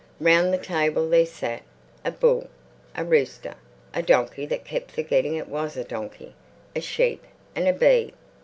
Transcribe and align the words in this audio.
Round 0.19 0.51
the 0.51 0.57
table 0.57 1.07
there 1.07 1.27
sat 1.27 1.61
a 2.03 2.09
bull, 2.09 2.49
a 2.95 3.05
rooster, 3.05 3.53
a 3.93 4.01
donkey 4.01 4.47
that 4.47 4.65
kept 4.65 4.89
forgetting 4.89 5.35
it 5.35 5.47
was 5.47 5.77
a 5.77 5.83
donkey, 5.83 6.33
a 6.75 6.81
sheep 6.81 7.23
and 7.55 7.67
a 7.67 7.73
bee. 7.73 8.11